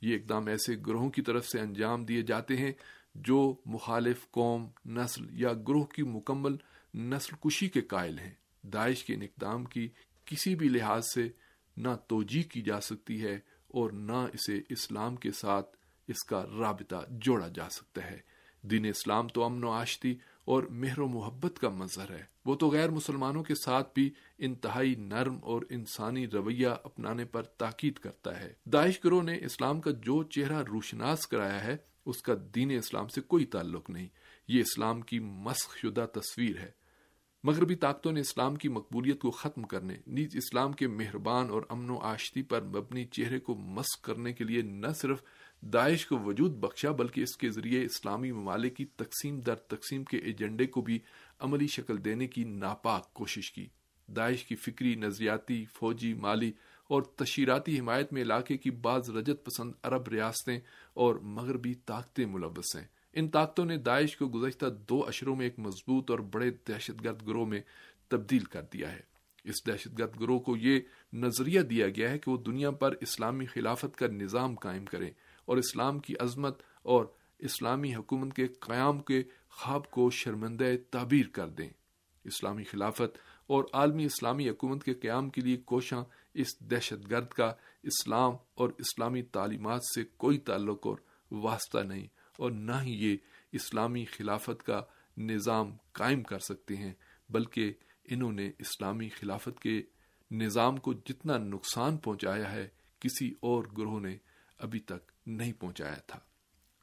یہ 0.00 0.14
اقدام 0.14 0.46
ایسے 0.46 0.76
گروہوں 0.86 1.10
کی 1.10 1.22
طرف 1.22 1.46
سے 1.46 1.60
انجام 1.60 2.04
دیے 2.04 2.22
جاتے 2.22 2.56
ہیں 2.56 2.72
جو 3.14 3.56
مخالف 3.66 4.30
قوم، 4.30 4.68
نسل 4.86 5.26
یا 5.30 5.52
گروہ 5.52 5.84
کی 5.84 6.02
مکمل 6.02 6.56
نسل 6.94 7.36
کشی 7.40 7.68
کے 7.68 7.80
قائل 7.80 8.18
ہیں۔ 8.18 8.34
داعش 8.62 9.04
کے 9.04 9.14
ان 9.14 9.22
اقدام 9.22 9.64
کی 9.64 9.88
کسی 10.24 10.54
بھی 10.54 10.68
لحاظ 10.68 11.04
سے 11.14 11.28
نہ 11.76 11.88
توجہ 12.08 12.42
کی 12.42 12.62
جا 12.62 12.80
سکتی 12.80 13.24
ہے 13.24 13.38
اور 13.68 13.90
نہ 13.90 14.26
اسے 14.32 14.60
اسلام 14.68 15.16
کے 15.16 15.32
ساتھ 15.32 15.76
اس 16.08 16.24
کا 16.24 16.44
رابطہ 16.58 16.96
جوڑا 17.10 17.48
جا 17.48 17.68
سکتا 17.70 18.10
ہے۔ 18.10 18.18
دین 18.62 18.86
اسلام 18.86 19.28
تو 19.28 19.44
امن 19.44 19.64
و 19.64 19.70
آشتی 19.70 20.16
اور 20.44 20.62
مہر 20.62 20.98
و 20.98 21.08
محبت 21.08 21.58
کا 21.58 21.68
مظہر 21.68 22.10
ہے۔ 22.10 22.24
وہ 22.44 22.54
تو 22.54 22.68
غیر 22.68 22.90
مسلمانوں 22.90 23.42
کے 23.42 23.54
ساتھ 23.54 23.90
بھی 23.94 24.10
انتہائی 24.38 24.94
نرم 24.94 25.38
اور 25.42 25.62
انسانی 25.70 26.26
رویہ 26.26 26.68
اپنانے 26.84 27.24
پر 27.24 27.42
تاکید 27.42 27.94
کرتا 27.94 28.40
ہے۔ 28.40 28.52
داعش 28.64 29.04
گروہ 29.04 29.22
نے 29.22 29.38
اسلام 29.44 29.80
کا 29.80 29.90
جو 29.90 30.22
چہرہ 30.22 30.62
روشناس 30.62 31.26
کرایا 31.26 31.64
ہے، 31.64 31.76
اس 32.06 32.22
کا 32.22 32.34
دین 32.54 32.70
اسلام 32.70 33.08
سے 33.08 33.20
کوئی 33.20 33.44
تعلق 33.44 33.90
نہیں۔ 33.90 34.08
یہ 34.48 34.60
اسلام 34.60 35.00
کی 35.00 35.18
مسخ 35.18 35.76
شدہ 35.76 36.06
تصویر 36.12 36.58
ہے۔ 36.58 36.77
مغربی 37.44 37.74
طاقتوں 37.74 38.12
نے 38.12 38.20
اسلام 38.20 38.56
کی 38.56 38.68
مقبولیت 38.68 39.20
کو 39.20 39.30
ختم 39.30 39.62
کرنے، 39.62 39.94
نیز 40.06 40.36
اسلام 40.36 40.72
کے 40.72 40.88
مہربان 40.88 41.50
اور 41.50 41.62
امن 41.68 41.90
و 41.90 41.98
آشتی 41.98 42.42
پر 42.42 42.62
مبنی 42.62 43.04
چہرے 43.04 43.38
کو 43.38 43.54
مسق 43.54 44.04
کرنے 44.04 44.32
کے 44.32 44.44
لیے 44.44 44.62
نہ 44.62 44.86
صرف 44.94 45.22
داعش 45.60 46.06
کو 46.06 46.18
وجود 46.18 46.52
بخشا، 46.52 46.90
بلکہ 46.90 47.20
اس 47.20 47.36
کے 47.36 47.50
ذریعے 47.50 47.84
اسلامی 47.84 48.32
ممالک 48.32 48.76
کی 48.76 48.84
تقسیم 48.84 49.40
در 49.40 49.54
تقسیم 49.54 50.04
کے 50.04 50.16
ایجنڈے 50.16 50.66
کو 50.66 50.80
بھی 50.80 50.98
عملی 51.38 51.66
شکل 51.66 52.04
دینے 52.04 52.26
کی 52.26 52.44
ناپاک 52.44 53.14
کوشش 53.14 53.52
کی۔ 53.52 53.66
داعش 54.06 54.44
کی 54.44 54.56
فکری، 54.56 54.94
نظریاتی، 54.94 55.64
فوجی، 55.64 56.14
مالی 56.14 56.52
اور 56.88 57.02
تشہیراتی 57.02 57.80
حمایت 57.80 58.12
میں 58.12 58.22
علاقے 58.22 58.56
کی 58.56 58.70
بعض 58.70 59.10
رجت 59.10 59.44
پسند 59.44 59.72
عرب 59.82 60.08
ریاستیں 60.08 60.60
اور 60.94 61.14
مغربی 61.14 61.74
طاقتیں 61.74 62.26
ملوث 62.26 62.76
ہیں۔ 62.76 62.86
ان 63.18 63.28
طاقتوں 63.28 63.64
نے 63.64 63.76
داعش 63.76 64.16
کو 64.16 64.28
گزشتہ 64.28 64.66
دو 64.66 65.04
اشروں 65.06 65.36
میں 65.36 65.44
ایک 65.44 65.58
مضبوط 65.58 66.10
اور 66.10 66.18
بڑے 66.18 66.50
دہشت 66.50 67.04
گرد 67.04 67.26
گروہ 67.26 67.46
میں 67.46 67.60
تبدیل 68.08 68.44
کر 68.44 68.62
دیا 68.72 68.92
ہے۔ 68.92 69.00
اس 69.44 69.66
دہشت 69.66 69.98
گرد 69.98 70.20
گروہ 70.20 70.38
کو 70.38 70.56
یہ 70.56 70.80
نظریہ 71.12 71.60
دیا 71.60 71.88
گیا 71.88 72.10
ہے 72.10 72.18
کہ 72.18 72.30
وہ 72.30 72.36
دنیا 72.36 72.70
پر 72.70 72.94
اسلامی 73.00 73.46
خلافت 73.46 73.96
کا 73.96 74.06
نظام 74.06 74.54
قائم 74.54 74.84
کریں 74.84 75.10
اور 75.44 75.56
اسلام 75.56 75.98
کی 75.98 76.14
عظمت 76.20 76.62
اور 76.82 77.04
اسلامی 77.38 77.94
حکومت 77.94 78.36
کے 78.36 78.46
قیام 78.46 79.00
کے 79.00 79.22
خواب 79.50 79.90
کو 79.90 80.10
شرمندہ 80.10 80.64
تعبیر 80.90 81.26
کر 81.26 81.48
دیں۔ 81.48 81.70
اسلامی 82.24 82.64
خلافت 82.64 83.18
اور 83.46 83.64
عالمی 83.72 84.04
اسلامی 84.04 84.50
حکومت 84.50 84.84
کے 84.84 84.94
قیام 84.94 85.30
کے 85.30 85.40
لیے 85.40 85.56
کوشاں 85.56 86.04
اس 86.34 86.60
دہشت 86.60 87.10
گرد 87.10 87.28
کا 87.28 87.52
اسلام 87.82 88.32
اور 88.54 88.70
اسلامی 88.78 89.22
تعلیمات 89.22 89.80
سے 89.94 90.04
کوئی 90.16 90.38
تعلق 90.38 90.86
اور 90.86 90.96
واسطہ 91.30 91.78
نہیں۔ 91.78 92.06
اور 92.38 92.50
نہ 92.50 92.72
ہی 92.82 93.10
یہ 93.10 93.16
اسلامی 93.52 94.04
خلافت 94.04 94.62
کا 94.62 94.82
نظام 95.16 95.76
قائم 95.92 96.22
کر 96.22 96.38
سکتے 96.38 96.76
ہیں، 96.76 96.92
بلکہ 97.30 97.72
انہوں 98.04 98.32
نے 98.32 98.50
اسلامی 98.58 99.08
خلافت 99.08 99.60
کے 99.60 99.82
نظام 100.30 100.76
کو 100.76 100.92
جتنا 100.92 101.38
نقصان 101.38 101.96
پہنچایا 101.96 102.52
ہے، 102.52 102.68
کسی 103.00 103.34
اور 103.40 103.64
گروہ 103.78 104.00
نے 104.00 104.16
ابھی 104.58 104.80
تک 104.80 105.12
نہیں 105.26 105.52
پہنچایا 105.52 105.94
تھا۔ 105.94 106.18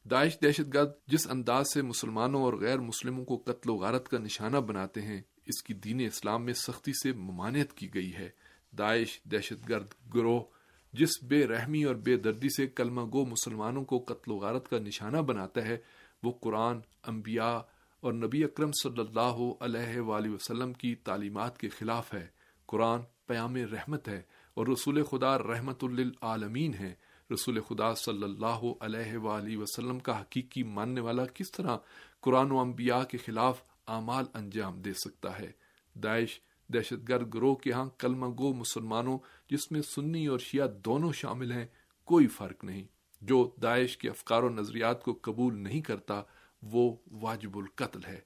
داعش 0.10 0.40
دہشت 0.42 0.74
گرد 0.74 0.92
جس 1.08 1.28
انداز 1.28 1.66
سے 1.74 1.82
مسلمانوں 1.82 2.42
اور 2.42 2.54
غیر 2.54 2.80
مسلموں 2.80 3.26
کو 3.26 3.38
قتل 3.38 3.70
و 3.70 3.76
غارت 3.76 4.10
کا 4.10 4.18
نشانہ 4.18 4.58
بناتے 4.58 5.02
ہیں، 5.02 5.22
اس 5.46 5.64
کی 5.64 5.74
دین 5.74 6.00
اسلام 6.00 6.46
میں 6.46 6.54
سختی 6.54 6.92
سے 7.04 7.14
ممانعت 7.14 7.74
کی 7.74 7.94
گئی 7.94 8.14
ہے۔ 8.14 8.30
داعش 8.78 9.22
دہشت 9.32 9.70
گرد 9.70 9.88
گروہ 10.14 10.42
جس 10.98 11.24
بے 11.24 11.48
رحمی 11.48 11.84
اور 11.84 11.96
بے 11.96 12.18
دردی 12.18 12.50
سے 12.50 12.68
کلمہ 12.68 13.02
گو 13.02 13.26
مسلمانوں 13.26 13.84
کو 13.86 14.00
قتل 14.00 14.32
و 14.32 14.36
غارت 14.36 14.70
کا 14.70 14.80
نشانہ 14.80 15.18
بناتا 15.18 15.66
ہے، 15.66 15.78
وہ 16.24 16.32
قرآن، 16.32 16.80
انبیاء 17.08 17.58
اور 18.02 18.14
نبی 18.14 18.44
اکرم 18.44 18.72
صلی 18.84 19.00
اللہ 19.00 19.38
علیہ 19.60 20.00
وآلہ 20.00 20.30
وسلم 20.30 20.74
کی 20.74 20.96
تعلیمات 20.96 21.58
کے 21.58 21.70
خلاف 21.70 22.14
ہے۔ 22.14 22.28
قرآن 22.66 23.02
پیام 23.28 23.56
رحمت 23.56 24.08
ہے 24.08 24.22
اور 24.54 24.68
رسول 24.68 25.04
خدا 25.04 25.38
رحمت 25.38 25.84
للعالمین 25.84 26.74
ہے۔ 26.74 26.94
رسول 27.34 27.60
خدا 27.62 27.94
صلی 27.96 28.24
اللہ 28.24 28.64
علیہ 28.80 29.18
وآلہ 29.18 29.58
وسلم 29.58 30.00
کا 30.00 30.22
حقیقی 30.22 30.64
ماننے 30.64 31.02
والا 31.02 31.26
کس 31.26 31.52
طرح 31.52 31.78
قرآن 32.22 32.52
و 32.52 32.60
انبیاء 32.60 33.04
کے 33.04 33.18
خلاف 33.18 33.62
اعمال 33.88 34.26
انجام 34.34 34.82
دے 34.82 34.94
سکتا 34.94 35.40
ہے؟ 35.40 35.52
داعش 35.96 36.40
دہشت 36.74 37.10
گرد 37.10 37.34
گروہ 37.34 37.56
کے 37.56 37.72
ہاں 37.72 37.90
کلمہ 37.98 38.26
گو 38.26 38.54
مسلمانوں، 38.54 39.20
جس 39.50 39.72
میں 39.72 39.82
سنی 39.82 40.28
اور 40.28 40.40
شیعہ 40.40 40.68
دونوں 40.68 41.12
شامل 41.14 41.52
ہیں، 41.52 41.66
کوئی 42.04 42.28
فرق 42.28 42.64
نہیں۔ 42.64 42.84
جو 43.22 43.52
داعش 43.62 43.98
کے 43.98 44.10
افکار 44.10 44.44
و 44.44 44.50
نظریات 44.50 45.04
کو 45.04 45.20
قبول 45.22 45.58
نہیں 45.58 45.82
کرتا، 45.82 46.22
وہ 46.62 46.96
واجب 47.12 47.58
القتل 47.58 48.00
ہے۔ 48.08 48.20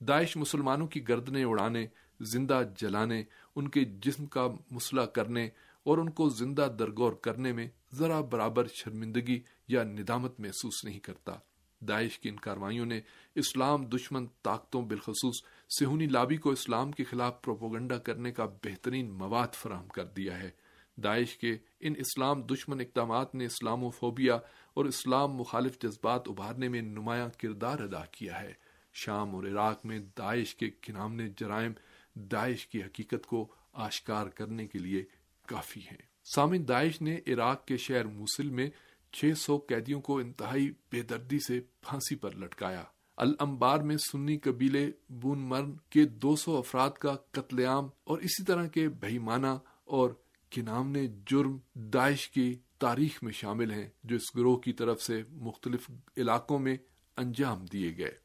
داعش 0.00 0.36
مسلمانوں 0.36 0.86
کی 0.86 1.08
گردنیں 1.08 1.44
اڑانے، 1.44 1.86
زندہ 2.20 2.62
جلانے، 2.76 3.24
ان 3.56 3.68
کے 3.68 3.84
جسم 3.84 4.26
کا 4.26 4.48
مسئلہ 4.70 5.00
کرنے 5.00 5.48
اور 5.82 5.98
ان 5.98 6.10
کو 6.10 6.28
زندہ 6.28 6.68
درگور 6.78 7.12
کرنے 7.12 7.52
میں 7.52 7.68
ذرا 7.92 8.20
برابر 8.20 8.66
شرمندگی 8.66 9.42
یا 9.68 9.84
ندامت 9.84 10.40
محسوس 10.40 10.84
نہیں 10.84 10.98
کرتا۔ 10.98 11.32
داعش 11.80 12.18
کی 12.18 12.28
ان 12.28 12.36
کاروائیوں 12.36 12.86
نے 12.86 13.00
اسلام 13.34 13.86
دشمن 13.86 14.26
طاقتوں 14.42 14.82
بالخصوص 14.82 15.42
سہونی 15.78 16.06
لابی 16.06 16.36
کو 16.36 16.50
اسلام 16.50 16.92
کے 16.92 17.04
خلاف 17.04 17.42
پروپوگنڈا 17.42 17.98
کرنے 17.98 18.32
کا 18.32 18.44
بہترین 18.44 19.10
مواد 19.10 19.54
فراہم 19.54 19.88
کر 19.88 20.04
دیا 20.04 20.38
ہے۔ 20.38 20.50
داعش 20.96 21.38
کے 21.38 21.58
ان 21.80 21.94
اسلام 21.96 22.42
دشمن 22.42 22.80
اقدامات 22.80 23.34
نے 23.34 23.46
اسلام 23.46 23.84
و 23.84 23.90
فوبیا 23.90 24.34
اور 24.74 24.84
اسلام 24.84 25.32
مخالف 25.32 25.78
جذبات 25.78 26.28
ابھارنے 26.28 26.68
میں 26.68 26.82
نمایاں 26.82 27.28
کردار 27.38 27.78
ادا 27.78 28.04
کیا 28.04 28.40
ہے۔ 28.40 28.52
شام 28.92 29.34
اور 29.34 29.44
عراق 29.44 29.86
میں 29.86 29.98
داعش 30.18 30.54
کے 30.54 30.70
گنامنے 30.88 31.28
جرائم 31.36 31.72
داعش 32.14 32.66
کی 32.66 32.82
حقیقت 32.82 33.26
کو 33.26 33.54
آشکار 33.72 34.26
کرنے 34.26 34.66
کے 34.66 34.78
لیے 34.78 35.04
کافی 35.46 35.80
ہیں۔ 35.80 36.02
سامن 36.34 36.68
داعش 36.68 37.02
نے 37.02 37.20
عراق 37.26 37.66
کے 37.66 37.76
شہر 37.76 38.04
موسل 38.04 38.50
میں 38.50 38.70
چھ 39.12 39.32
سو 39.36 39.58
قیدیوں 39.58 40.00
کو 40.00 40.18
انتہائی 40.18 40.70
بے 40.92 41.02
دردی 41.02 41.38
سے 41.38 41.60
پھانسی 41.60 42.14
پر 42.16 42.34
لٹکایا۔ 42.36 42.84
الانبار 43.16 43.78
میں 43.78 43.96
سنی 43.96 44.38
قبیلے 44.38 44.90
بون 45.08 45.38
مرن 45.38 45.72
کے 45.90 46.04
دو 46.04 46.36
سو 46.36 46.56
افراد 46.56 46.90
کا 46.90 47.16
قتل 47.30 47.64
عام 47.64 47.88
اور 48.04 48.18
اسی 48.18 48.44
طرح 48.44 48.66
کے 48.66 48.88
بہیمانہ 48.88 49.58
اور 49.84 50.10
کنامنے 50.50 51.06
جرم 51.26 51.58
داعش 51.74 52.30
کی 52.30 52.58
تاریخ 52.78 53.22
میں 53.22 53.32
شامل 53.32 53.70
ہیں، 53.70 53.88
جو 54.04 54.16
اس 54.16 54.36
گروہ 54.36 54.56
کی 54.56 54.72
طرف 54.72 55.02
سے 55.02 55.22
مختلف 55.30 55.90
علاقوں 56.16 56.58
میں 56.58 56.76
انجام 57.16 57.64
دیے 57.64 57.96
گئے۔ 57.98 58.16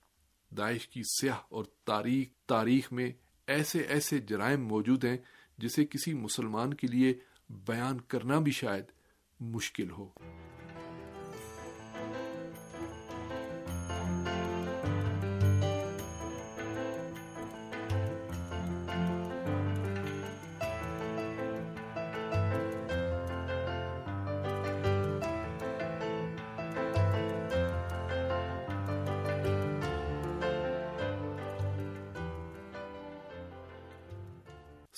داعش 0.57 0.87
کی 0.87 1.01
سیاہ 1.03 1.37
اور 1.49 1.65
تاریخ 1.85 2.27
تاریخ 2.45 2.91
میں 2.91 3.11
ایسے 3.47 3.79
ایسے 3.79 4.19
جرائم 4.19 4.65
موجود 4.65 5.05
ہیں 5.05 5.17
جسے 5.57 5.85
کسی 5.85 6.13
مسلمان 6.13 6.73
کے 6.73 6.87
لیے 6.87 7.13
بیان 7.49 8.01
کرنا 8.01 8.39
بھی 8.39 8.51
شاید 8.51 8.83
مشکل 9.39 9.91
ہو۔ 9.91 10.09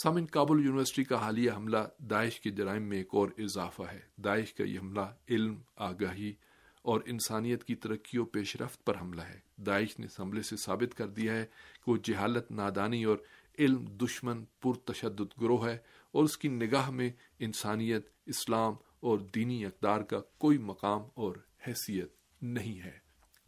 سامن 0.08 0.26
کابل 0.26 0.66
یونیورسٹی 0.66 1.04
کا 1.04 1.16
حالیہ 1.16 1.52
حملہ 1.52 1.78
داعش 2.00 2.40
کے 2.40 2.50
جرائم 2.50 2.84
میں 2.84 2.98
ایک 2.98 3.08
اور 3.12 3.30
اضافہ 3.38 3.84
ہے۔ 3.92 4.00
داعش 4.18 4.54
کا 4.54 4.64
یہ 4.64 4.80
حملہ 4.80 5.02
علم، 5.30 5.62
آگاہی 5.76 6.34
اور 6.82 7.02
انسانیت 7.06 7.64
کی 7.64 7.76
ترقی 7.76 8.18
و 8.18 8.26
پیش 8.26 8.56
رفت 8.56 8.86
پر 8.86 9.02
حملہ 9.02 9.22
ہے۔ 9.22 9.40
داعش 9.58 10.00
نے 10.00 10.06
اس 10.06 10.20
حملے 10.20 10.42
سے 10.42 10.56
ثابت 10.58 10.98
کر 10.98 11.08
دیا 11.08 11.34
ہے 11.34 11.46
کہ 11.86 11.92
وہ 11.92 11.98
جہالت، 12.04 12.52
نادانی 12.52 13.04
اور 13.04 13.18
علم 13.60 13.86
دشمن 13.86 14.46
پر 14.46 14.74
تشدد 14.74 15.42
گروہ 15.42 15.68
ہے 15.68 15.78
اور 16.12 16.24
اس 16.24 16.38
کی 16.38 16.48
نگاہ 16.48 16.90
میں 16.90 17.10
انسانیت، 17.40 18.08
اسلام 18.26 18.74
اور 19.00 19.20
دینی 19.20 19.66
اقدار 19.66 20.02
کا 20.02 20.20
کوئی 20.20 20.58
مقام 20.58 21.02
اور 21.14 21.36
حیثیت 21.68 22.10
نہیں 22.42 22.80
ہے۔ 22.80 22.98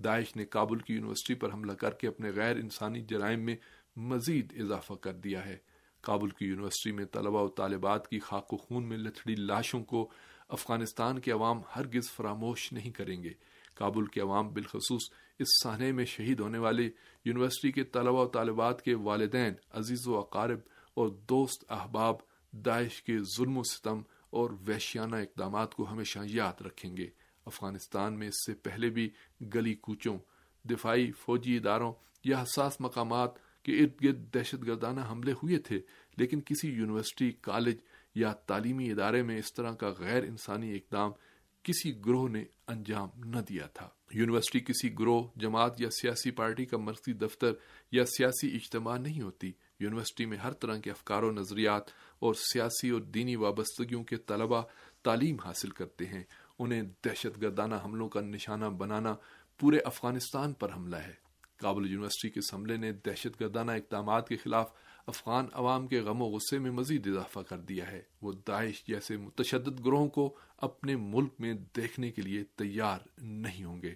داعش 0.04 0.36
نے 0.36 0.46
کابل 0.46 0.78
کی 0.78 0.94
یونیورسٹی 0.94 1.34
پر 1.34 1.54
حملہ 1.54 1.72
کر 1.72 1.92
کے 1.92 2.08
اپنے 2.08 2.30
غیر 2.30 2.56
انسانی 2.56 3.02
جرائم 3.02 3.40
میں 3.40 3.56
مزید 3.96 4.62
اضافہ 4.62 4.94
کر 4.94 5.14
دیا 5.14 5.46
ہے۔ 5.46 5.69
کابل 6.02 6.30
کی 6.30 6.46
یونیورسٹی 6.46 6.92
میں 6.92 7.06
طلبہ 7.06 7.44
و 7.44 7.48
طالبات 7.48 8.08
کی 8.08 8.20
خاک 8.20 8.54
و 8.54 8.58
خون 8.58 8.84
میں 8.84 8.98
لتھڑی 8.98 9.36
لاشوں 9.36 9.84
کو 9.84 10.10
افغانستان 10.48 11.20
کے 11.20 11.32
عوام 11.32 11.62
ہرگز 11.76 12.12
فراموش 12.12 12.74
نہیں 12.74 12.92
کریں 12.92 13.24
گے۔ 13.24 13.34
کابل 13.76 14.06
کے 14.06 14.22
عوام 14.22 14.54
بالخصوص 14.54 15.02
اس 15.40 15.48
سانے 15.64 15.92
میں 15.92 16.06
شہید 16.06 16.40
ہونے 16.40 16.58
والے 16.58 16.90
یونیورسٹی 17.26 17.72
کے 17.72 17.84
طلبہ 17.84 18.24
و 18.24 18.28
طالبات 18.28 18.82
کے 18.82 18.96
والدین، 18.96 19.54
عزیز 19.72 20.08
و 20.08 20.18
اقارب 20.18 20.60
اور 20.94 21.08
دوست 21.08 21.72
احباب، 21.72 22.16
داعش 22.52 23.04
کے 23.04 23.18
ظلم 23.38 23.58
و 23.58 23.64
ستم 23.64 24.02
اور 24.30 24.50
ویشیانہ 24.66 25.16
اقدامات 25.16 25.76
کو 25.76 25.92
ہمیشہ 25.92 26.20
یاد 26.24 26.62
رکھیں 26.62 26.98
گے۔ 26.98 27.08
افغانستان 27.46 28.20
میں 28.20 28.28
اس 28.28 28.46
سے 28.46 28.54
پہلے 28.54 28.90
بھی 28.90 29.10
گلی 29.56 29.74
کوچوں، 29.74 30.18
دفاعی 30.64 31.12
فوجی 31.12 31.58
اداروں 31.58 31.94
یا 32.24 32.42
حساس 32.44 32.82
مقامات 32.82 33.49
کے 33.64 33.80
ارد 33.80 34.04
گرد 34.04 34.34
دہشت 34.34 34.68
گردانہ 34.68 35.02
حملے 35.12 35.32
ہوئے 35.32 35.58
تھے، 35.58 35.80
لیکن 36.18 36.42
کسی 36.42 36.68
یونیورسٹی، 36.70 37.32
کالج 37.32 37.78
یا 38.16 38.34
تعلیمی 38.34 38.92
ادارے 38.92 39.24
میں 39.24 39.40
اس 39.40 39.54
طرح 39.54 39.74
کا 39.74 39.94
غیر 40.00 40.24
انسانی 40.24 40.76
اقدام 40.76 41.12
کسی 41.64 42.06
گروہ 42.06 42.30
نے 42.30 42.46
انجام 42.68 43.10
نہ 43.16 43.38
دیا 43.50 43.68
تھا۔ 43.68 43.90
یونیورسٹی 44.12 44.60
کسی 44.60 45.00
گروہ، 45.00 45.28
جماعت 45.36 45.82
یا 45.82 45.90
سیاسی 45.90 46.32
پارٹی 46.32 46.66
کا 46.66 46.78
مرکزی 46.78 47.14
دفتر 47.14 47.52
یا 47.92 48.06
سیاسی 48.06 48.56
اجتماع 48.56 48.98
نہیں 48.98 49.22
ہوتی۔ 49.22 49.52
یونیورسٹی 49.80 50.26
میں 50.26 50.38
ہر 50.38 50.54
طرح 50.54 50.78
کے 50.78 50.92
افکار 50.92 51.24
و 51.24 51.32
نظریات 51.32 51.84
اور 52.20 52.34
سیاسی 52.34 52.90
اور 52.90 53.02
دینی 53.02 53.36
وابستگیوں 53.36 54.04
کے 54.04 54.18
طلبہ 54.18 54.62
تعلیم 55.04 55.40
حاصل 55.40 55.70
کرتے 55.70 56.06
ہیں۔ 56.06 56.24
انہیں 56.60 56.82
دہشت 56.82 57.42
گردانہ 57.42 57.76
حملوں 57.86 58.10
کا 58.10 58.22
نشانہ 58.22 58.66
بنانا 58.66 59.16
پورے 59.60 59.80
افغانستان 59.80 60.54
پر 60.54 60.74
حملہ 60.74 60.96
ہے۔ 60.96 61.29
کابل 61.60 61.92
یونیورسٹی 61.92 62.30
کے 62.30 62.40
حملے 62.54 62.78
نے 62.78 62.92
دہشت 62.92 63.42
گردانہ 63.42 63.72
اقدامات 63.72 64.28
کے 64.28 64.38
خلاف 64.38 64.72
افغان 65.08 65.48
عوام 65.54 65.88
کے 65.88 66.02
غم 66.02 66.22
و 66.22 66.26
غصے 66.26 66.60
میں 66.60 66.72
مزید 66.72 67.08
اضافہ 67.08 67.40
کر 67.40 67.58
دیا 67.58 67.92
ہے۔ 67.92 68.02
وہ 68.22 68.34
داعش 68.48 68.86
جیسے 68.86 69.18
متشدد 69.18 69.86
گروہوں 69.86 70.10
کو 70.10 70.36
اپنے 70.58 70.96
ملک 70.96 71.34
میں 71.40 71.54
دیکھنے 71.76 72.12
کے 72.12 72.22
لیے 72.22 72.44
تیار 72.44 73.00
نہیں 73.18 73.64
ہوں 73.64 73.82
گے۔ 73.82 73.96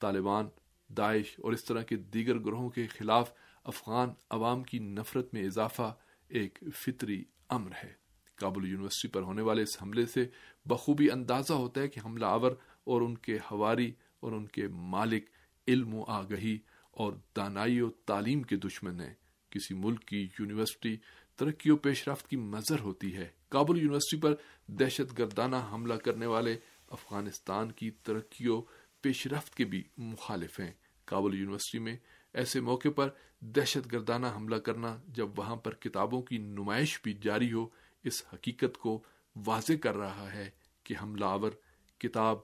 طالبان، 0.00 0.48
داعش 0.88 1.40
اور 1.40 1.52
اس 1.52 1.64
طرح 1.64 1.82
کے 1.82 1.96
دیگر 1.96 2.38
گروہوں 2.38 2.70
کے 2.70 2.86
خلاف 2.86 3.30
افغان 3.64 4.08
عوام 4.30 4.62
کی 4.62 4.78
نفرت 4.78 5.34
میں 5.34 5.42
اضافہ 5.42 5.94
ایک 6.28 6.58
فطری 6.74 7.24
امر 7.48 7.70
ہے۔ 7.84 7.92
کابل 8.36 8.68
یونیورسٹی 8.68 9.08
پر 9.08 9.22
ہونے 9.22 9.42
والے 9.42 9.62
اس 9.62 9.82
حملے 9.82 10.06
سے 10.06 10.26
بخوبی 10.66 11.10
اندازہ 11.10 11.52
ہوتا 11.52 11.80
ہے 11.80 11.88
کہ 11.88 12.00
حملہ 12.04 12.26
آور 12.26 12.50
اور 12.84 13.00
ان 13.00 13.18
کے 13.18 13.38
ہواری 13.50 13.92
اور 14.20 14.32
ان 14.32 14.46
کے 14.46 14.68
مالک 14.68 15.24
علم 15.68 15.94
و 15.94 16.04
آگہی 16.08 16.58
اور 16.94 17.12
دانائی 17.36 17.80
و 17.80 17.90
تعلیم 17.90 18.42
کے 18.42 18.56
دشمن 18.56 19.00
ہیں۔ 19.00 19.14
کسی 19.50 19.74
ملک 19.74 20.04
کی 20.04 20.28
یونیورسٹی 20.38 20.96
ترقی 21.36 21.70
و 21.70 21.76
پیش 21.76 22.08
رفت 22.08 22.28
کی 22.28 22.36
مظہر 22.36 22.80
ہوتی 22.80 23.16
ہے۔ 23.16 23.28
کابل 23.48 23.78
یونیورسٹی 23.78 24.16
پر 24.16 24.34
دہشت 24.66 25.18
گردانہ 25.18 25.56
حملہ 25.72 25.94
کرنے 25.94 26.26
والے 26.26 26.58
افغانستان 26.88 27.72
کی 27.72 27.90
ترقی 27.90 28.48
و 28.48 28.62
پیش 29.00 29.26
رفت 29.26 29.54
کے 29.54 29.64
بھی 29.64 29.82
مخالف 29.96 30.60
ہیں۔ 30.60 30.72
کابل 31.04 31.34
یونیورسٹی 31.34 31.78
میں 31.78 31.96
ایسے 32.32 32.60
موقع 32.60 32.88
پر 32.96 33.08
دہشت 33.40 33.92
گردانہ 33.92 34.26
حملہ 34.36 34.56
کرنا 34.56 34.98
جب 35.08 35.38
وہاں 35.38 35.56
پر 35.56 35.74
کتابوں 35.74 36.22
کی 36.22 36.38
نمائش 36.38 37.00
بھی 37.02 37.14
جاری 37.22 37.52
ہو، 37.52 37.68
اس 38.04 38.24
حقیقت 38.32 38.78
کو 38.78 39.02
واضح 39.46 39.72
کر 39.82 39.96
رہا 39.96 40.32
ہے 40.32 40.50
کہ 40.84 40.94
حملہ 41.02 41.24
آور 41.24 41.50
کتاب، 41.98 42.38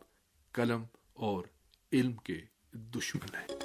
قلم 0.52 0.82
اور 1.12 1.44
علم 1.92 2.12
کے 2.12 2.40
دشمن 2.72 3.34
ہیں۔ 3.34 3.59